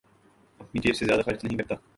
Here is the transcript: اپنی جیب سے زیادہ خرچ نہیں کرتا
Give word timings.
اپنی 0.59 0.81
جیب 0.81 0.95
سے 0.95 1.05
زیادہ 1.05 1.21
خرچ 1.21 1.43
نہیں 1.43 1.57
کرتا 1.57 1.75